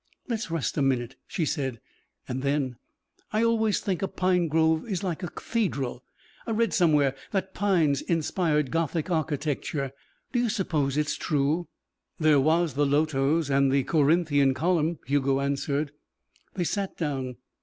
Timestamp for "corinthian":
13.83-14.55